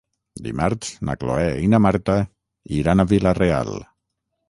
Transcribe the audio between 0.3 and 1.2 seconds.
Dimarts na